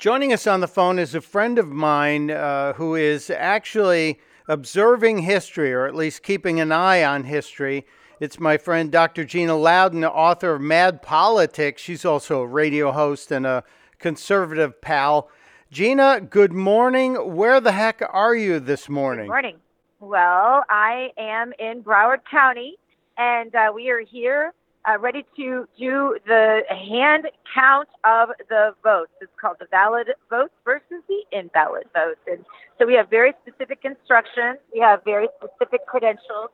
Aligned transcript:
Joining 0.00 0.32
us 0.32 0.46
on 0.46 0.60
the 0.60 0.66
phone 0.66 0.98
is 0.98 1.14
a 1.14 1.20
friend 1.20 1.58
of 1.58 1.68
mine 1.68 2.30
uh, 2.30 2.72
who 2.72 2.94
is 2.94 3.28
actually 3.28 4.18
observing 4.48 5.18
history, 5.18 5.74
or 5.74 5.84
at 5.84 5.94
least 5.94 6.22
keeping 6.22 6.58
an 6.58 6.72
eye 6.72 7.04
on 7.04 7.24
history. 7.24 7.84
It's 8.18 8.40
my 8.40 8.56
friend 8.56 8.90
Dr. 8.90 9.26
Gina 9.26 9.54
Loudon, 9.58 10.02
author 10.06 10.54
of 10.54 10.62
Mad 10.62 11.02
Politics. 11.02 11.82
She's 11.82 12.06
also 12.06 12.40
a 12.40 12.46
radio 12.46 12.92
host 12.92 13.30
and 13.30 13.44
a 13.44 13.62
conservative 13.98 14.80
pal. 14.80 15.28
Gina, 15.70 16.22
good 16.22 16.54
morning. 16.54 17.34
Where 17.36 17.60
the 17.60 17.72
heck 17.72 18.00
are 18.10 18.34
you 18.34 18.58
this 18.58 18.88
morning? 18.88 19.26
Good 19.26 19.32
morning. 19.32 19.56
Well, 20.00 20.64
I 20.70 21.10
am 21.18 21.52
in 21.58 21.82
Broward 21.82 22.20
County, 22.24 22.78
and 23.18 23.54
uh, 23.54 23.70
we 23.74 23.90
are 23.90 24.00
here 24.00 24.54
uh, 24.88 24.98
ready 24.98 25.24
to 25.36 25.68
do 25.78 26.16
the 26.26 26.60
hand 26.68 27.26
count 27.54 27.88
of 28.04 28.30
the 28.48 28.74
votes. 28.82 29.12
It's 29.20 29.32
called 29.40 29.56
the 29.60 29.66
valid 29.70 30.08
votes 30.28 30.54
versus 30.64 31.02
the 31.08 31.22
invalid 31.32 31.84
votes. 31.94 32.20
And 32.26 32.44
so 32.78 32.86
we 32.86 32.94
have 32.94 33.10
very 33.10 33.34
specific 33.46 33.80
instructions. 33.84 34.58
We 34.72 34.80
have 34.80 35.04
very 35.04 35.28
specific 35.36 35.86
credentials. 35.86 36.50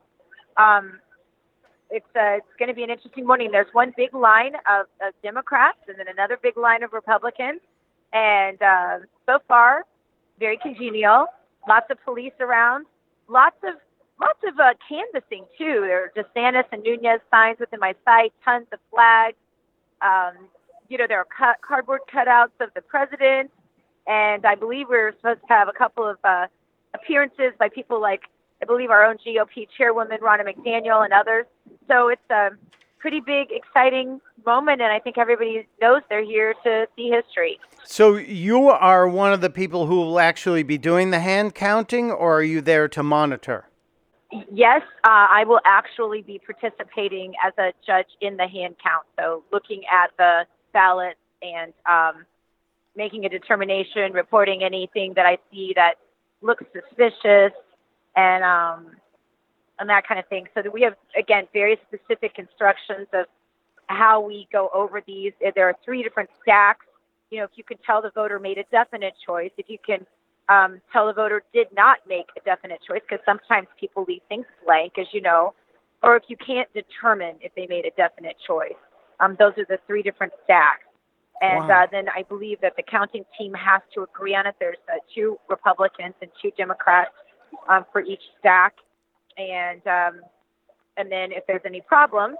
Um, 0.56 1.00
it's 1.88 2.06
uh, 2.16 2.42
it's 2.42 2.46
going 2.58 2.68
to 2.68 2.74
be 2.74 2.82
an 2.82 2.90
interesting 2.90 3.24
morning. 3.26 3.50
There's 3.52 3.72
one 3.72 3.92
big 3.96 4.12
line 4.12 4.54
of, 4.68 4.86
of 5.00 5.14
Democrats 5.22 5.78
and 5.86 5.96
then 5.98 6.08
another 6.08 6.36
big 6.42 6.56
line 6.56 6.82
of 6.82 6.92
Republicans. 6.92 7.60
And 8.12 8.60
uh, 8.60 8.98
so 9.24 9.38
far, 9.46 9.84
very 10.40 10.58
congenial. 10.60 11.26
Lots 11.68 11.86
of 11.90 12.02
police 12.04 12.32
around. 12.40 12.86
Lots 13.28 13.56
of 13.62 13.74
lots 14.20 14.38
of 14.46 14.58
uh, 14.58 14.74
canvassing 14.88 15.44
too. 15.58 15.80
There 15.82 16.04
are 16.04 16.12
DeSantis 16.16 16.64
and 16.72 16.82
Nunez 16.82 17.20
signs 17.30 17.58
within 17.60 17.80
my 17.80 17.94
sight, 18.04 18.32
tons 18.44 18.66
of 18.72 18.78
flags. 18.90 19.36
Um, 20.02 20.48
you 20.88 20.98
know, 20.98 21.06
there 21.08 21.18
are 21.18 21.56
cardboard 21.66 22.00
cutouts 22.12 22.58
of 22.60 22.70
the 22.74 22.80
president, 22.80 23.50
and 24.06 24.46
I 24.46 24.54
believe 24.54 24.86
we're 24.88 25.12
supposed 25.16 25.40
to 25.40 25.46
have 25.48 25.68
a 25.68 25.72
couple 25.72 26.06
of 26.08 26.18
uh, 26.22 26.46
appearances 26.94 27.52
by 27.58 27.68
people 27.68 28.00
like 28.00 28.22
I 28.62 28.64
believe 28.64 28.90
our 28.90 29.04
own 29.04 29.16
GOP 29.18 29.68
chairwoman 29.76 30.18
Ronna 30.20 30.42
McDaniel 30.46 31.04
and 31.04 31.12
others. 31.12 31.46
So 31.88 32.08
it's 32.08 32.30
a 32.30 32.50
pretty 32.98 33.20
big, 33.20 33.48
exciting 33.50 34.20
moment, 34.44 34.80
and 34.80 34.92
I 34.92 34.98
think 34.98 35.18
everybody 35.18 35.66
knows 35.80 36.02
they're 36.08 36.24
here 36.24 36.54
to 36.64 36.86
see 36.96 37.10
history. 37.10 37.60
So 37.84 38.16
you 38.16 38.68
are 38.68 39.06
one 39.06 39.32
of 39.32 39.40
the 39.40 39.50
people 39.50 39.86
who 39.86 39.96
will 39.96 40.18
actually 40.18 40.62
be 40.62 40.78
doing 40.78 41.10
the 41.10 41.20
hand 41.20 41.54
counting, 41.54 42.10
or 42.10 42.38
are 42.38 42.42
you 42.42 42.60
there 42.60 42.88
to 42.88 43.02
monitor? 43.02 43.65
Yes, 44.52 44.82
uh, 45.04 45.26
I 45.30 45.44
will 45.44 45.60
actually 45.64 46.22
be 46.22 46.38
participating 46.38 47.34
as 47.44 47.52
a 47.58 47.72
judge 47.86 48.08
in 48.20 48.36
the 48.36 48.46
hand 48.46 48.76
count. 48.82 49.04
So 49.18 49.44
looking 49.52 49.82
at 49.90 50.10
the 50.18 50.46
ballots 50.72 51.18
and 51.42 51.72
um, 51.86 52.24
making 52.96 53.24
a 53.24 53.28
determination, 53.28 54.12
reporting 54.12 54.62
anything 54.62 55.14
that 55.14 55.26
I 55.26 55.38
see 55.50 55.72
that 55.76 55.94
looks 56.42 56.64
suspicious, 56.72 57.52
and 58.16 58.44
um, 58.44 58.96
and 59.78 59.88
that 59.88 60.06
kind 60.06 60.18
of 60.18 60.26
thing. 60.28 60.48
So 60.54 60.62
we 60.70 60.82
have 60.82 60.96
again 61.16 61.46
very 61.52 61.78
specific 61.86 62.38
instructions 62.38 63.06
of 63.12 63.26
how 63.86 64.20
we 64.20 64.48
go 64.52 64.70
over 64.74 65.02
these. 65.06 65.32
There 65.54 65.68
are 65.68 65.76
three 65.84 66.02
different 66.02 66.30
stacks. 66.42 66.86
You 67.30 67.38
know, 67.38 67.44
if 67.44 67.50
you 67.54 67.64
can 67.64 67.78
tell 67.84 68.02
the 68.02 68.10
voter 68.10 68.38
made 68.38 68.58
a 68.58 68.64
definite 68.70 69.14
choice, 69.24 69.50
if 69.56 69.68
you 69.68 69.78
can 69.84 70.06
um, 70.48 70.80
tell 70.92 71.06
the 71.06 71.12
voter 71.12 71.42
did 71.52 71.66
not 71.74 71.98
make 72.08 72.26
a 72.36 72.40
definite 72.44 72.80
choice 72.86 73.00
because 73.08 73.24
sometimes 73.24 73.66
people 73.78 74.04
leave 74.06 74.22
things 74.28 74.46
blank, 74.64 74.94
as 74.98 75.06
you 75.12 75.20
know, 75.20 75.54
or 76.02 76.16
if 76.16 76.24
you 76.28 76.36
can't 76.36 76.68
determine 76.72 77.36
if 77.40 77.54
they 77.54 77.66
made 77.68 77.84
a 77.84 77.90
definite 77.96 78.36
choice. 78.46 78.78
Um, 79.18 79.36
those 79.38 79.52
are 79.58 79.66
the 79.68 79.78
three 79.86 80.02
different 80.02 80.32
stacks. 80.44 80.84
And 81.40 81.68
wow. 81.68 81.82
uh, 81.82 81.86
then 81.90 82.06
I 82.08 82.22
believe 82.22 82.60
that 82.62 82.74
the 82.76 82.82
counting 82.82 83.24
team 83.38 83.52
has 83.54 83.82
to 83.94 84.02
agree 84.02 84.34
on 84.34 84.46
it. 84.46 84.54
There's 84.58 84.78
uh, 84.88 84.98
two 85.14 85.38
Republicans 85.48 86.14
and 86.22 86.30
two 86.40 86.50
Democrats 86.56 87.12
um, 87.68 87.84
for 87.92 88.00
each 88.00 88.22
stack, 88.38 88.74
and 89.36 89.86
um, 89.86 90.20
and 90.96 91.12
then 91.12 91.32
if 91.32 91.44
there's 91.46 91.60
any 91.66 91.82
problems, 91.82 92.36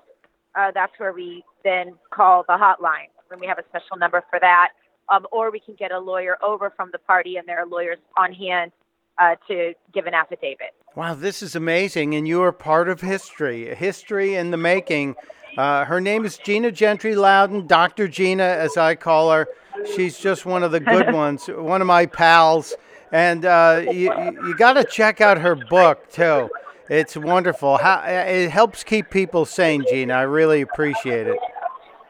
uh, 0.55 0.71
that's 0.73 0.93
where 0.97 1.13
we 1.13 1.45
then 1.63 1.95
call 2.11 2.45
the 2.49 2.55
hotline. 2.55 3.13
And 3.31 3.39
we 3.41 3.47
have 3.47 3.59
a 3.59 3.65
special 3.69 3.99
number 3.99 4.25
for 4.31 4.39
that 4.41 4.71
um, 5.09 5.27
or 5.33 5.51
we 5.51 5.61
can 5.61 5.75
get 5.75 5.93
a 5.93 5.99
lawyer 5.99 6.37
over 6.43 6.71
from 6.71 6.91
the 6.93 6.99
party, 6.99 7.37
and 7.37 7.47
there 7.47 7.59
are 7.59 7.67
lawyers 7.67 7.99
on 8.17 8.33
hand 8.33 8.73
uh, 9.19 9.37
to 9.49 9.73
give 9.93 10.07
an 10.07 10.15
affidavit. 10.15 10.75
Wow, 10.95 11.15
this 11.15 11.43
is 11.43 11.55
amazing, 11.55 12.15
and 12.15 12.27
you 12.27 12.43
are 12.43 12.53
part 12.53 12.89
of 12.89 13.01
history, 13.01 13.75
history 13.75 14.35
in 14.35 14.51
the 14.51 14.57
making. 14.57 15.15
Uh, 15.57 15.85
her 15.85 16.01
name 16.01 16.25
is 16.25 16.39
Gina 16.39 16.71
Gentry 16.71 17.15
Loudon, 17.15 17.67
Dr. 17.67 18.09
Gina, 18.09 18.45
as 18.45 18.77
I 18.77 18.95
call 18.95 19.31
her. 19.31 19.47
She's 19.95 20.19
just 20.19 20.47
one 20.47 20.63
of 20.63 20.73
the 20.73 20.81
good 20.81 21.13
ones, 21.15 21.47
one 21.47 21.81
of 21.81 21.87
my 21.87 22.07
pals. 22.07 22.75
And 23.13 23.45
uh, 23.45 23.83
you, 23.87 24.13
you 24.47 24.57
got 24.57 24.75
to 24.75 24.85
check 24.85 25.21
out 25.21 25.39
her 25.39 25.55
book, 25.55 26.11
too. 26.11 26.51
It's 26.89 27.17
wonderful. 27.17 27.79
How, 27.79 28.03
it 28.07 28.51
helps 28.51 28.85
keep 28.85 29.11
people 29.11 29.45
sane, 29.45 29.85
Gina. 29.89 30.15
I 30.15 30.23
really 30.23 30.61
appreciate 30.61 31.27
it. 31.27 31.39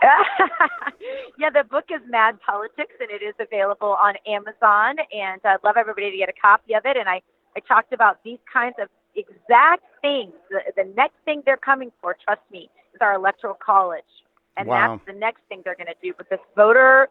yeah, 1.39 1.51
the 1.51 1.65
book 1.65 1.87
is 1.91 2.01
Mad 2.09 2.39
Politics, 2.41 2.95
and 3.01 3.11
it 3.11 3.25
is 3.25 3.35
available 3.39 3.97
on 4.01 4.15
Amazon. 4.27 4.97
And 5.13 5.41
I'd 5.45 5.63
love 5.65 5.77
everybody 5.77 6.11
to 6.11 6.17
get 6.17 6.29
a 6.29 6.41
copy 6.41 6.75
of 6.75 6.83
it. 6.85 6.97
And 6.97 7.09
I, 7.09 7.21
I 7.57 7.61
talked 7.61 7.93
about 7.93 8.23
these 8.25 8.39
kinds 8.53 8.77
of 8.81 8.89
exact 9.15 9.85
things. 10.01 10.33
The, 10.51 10.61
the 10.77 10.93
next 10.97 11.17
thing 11.25 11.43
they're 11.45 11.57
coming 11.57 11.93
for, 12.01 12.17
trust 12.25 12.43
me, 12.51 12.71
is 12.95 13.01
our 13.01 13.15
electoral 13.15 13.55
college. 13.55 14.05
And 14.57 14.69
wow. 14.69 14.97
that's 14.97 15.15
the 15.15 15.19
next 15.19 15.41
thing 15.49 15.63
they're 15.65 15.77
going 15.77 15.89
to 15.89 16.01
do 16.03 16.15
with 16.19 16.29
this 16.29 16.41
voter 16.55 17.09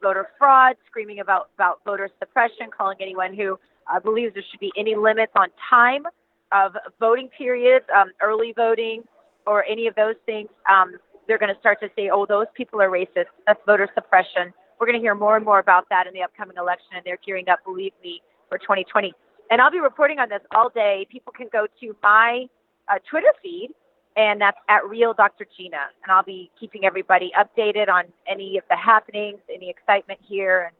voter 0.00 0.28
fraud, 0.38 0.76
screaming 0.86 1.20
about, 1.20 1.50
about 1.56 1.80
voter 1.84 2.08
suppression, 2.18 2.68
calling 2.76 2.96
anyone 3.00 3.34
who 3.34 3.58
uh, 3.92 3.98
believes 4.00 4.34
there 4.34 4.44
should 4.50 4.60
be 4.60 4.72
any 4.76 4.94
limits 4.94 5.32
on 5.36 5.48
time 5.68 6.04
of 6.52 6.72
voting 7.00 7.28
periods, 7.36 7.84
um, 7.94 8.10
early 8.22 8.52
voting, 8.54 9.02
or 9.46 9.64
any 9.64 9.86
of 9.86 9.94
those 9.94 10.14
things. 10.26 10.48
Um, 10.70 10.96
they're 11.28 11.38
going 11.38 11.54
to 11.54 11.60
start 11.60 11.78
to 11.80 11.88
say, 11.94 12.10
oh, 12.12 12.26
those 12.26 12.46
people 12.56 12.80
are 12.80 12.88
racist. 12.88 13.30
That's 13.46 13.60
voter 13.66 13.88
suppression. 13.94 14.52
We're 14.80 14.86
going 14.86 14.98
to 14.98 15.02
hear 15.02 15.14
more 15.14 15.36
and 15.36 15.44
more 15.44 15.58
about 15.58 15.88
that 15.90 16.06
in 16.06 16.14
the 16.14 16.22
upcoming 16.22 16.56
election, 16.56 16.96
and 16.96 17.02
they're 17.04 17.18
gearing 17.24 17.48
up, 17.48 17.60
believe 17.64 17.92
me, 18.02 18.22
for 18.48 18.58
2020. 18.58 19.12
And 19.50 19.60
I'll 19.60 19.70
be 19.70 19.80
reporting 19.80 20.18
on 20.18 20.28
this 20.28 20.40
all 20.54 20.70
day. 20.70 21.06
People 21.10 21.32
can 21.36 21.48
go 21.52 21.66
to 21.80 21.96
my 22.02 22.46
uh, 22.88 22.98
Twitter 23.10 23.32
feed, 23.42 23.70
and 24.16 24.40
that's 24.40 24.58
at 24.68 24.88
Real 24.88 25.14
Dr. 25.14 25.46
Gina. 25.56 25.76
And 26.02 26.12
I'll 26.12 26.22
be 26.22 26.50
keeping 26.58 26.84
everybody 26.84 27.30
updated 27.38 27.88
on 27.88 28.04
any 28.26 28.56
of 28.56 28.64
the 28.70 28.76
happenings, 28.76 29.38
any 29.52 29.68
excitement 29.68 30.20
here, 30.26 30.64
and, 30.64 30.74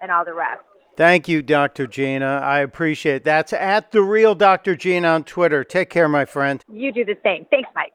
and 0.00 0.10
all 0.10 0.24
the 0.24 0.34
rest. 0.34 0.62
Thank 0.96 1.28
you, 1.28 1.40
Dr. 1.42 1.86
Gina. 1.86 2.40
I 2.42 2.60
appreciate 2.60 3.16
it. 3.16 3.24
That's 3.24 3.52
at 3.52 3.92
the 3.92 4.02
Real 4.02 4.34
Dr. 4.34 4.76
Gina 4.76 5.08
on 5.08 5.24
Twitter. 5.24 5.64
Take 5.64 5.88
care, 5.88 6.08
my 6.08 6.24
friend. 6.24 6.62
You 6.70 6.92
do 6.92 7.04
the 7.04 7.16
same. 7.22 7.46
Thanks, 7.50 7.70
Mike. 7.74 7.92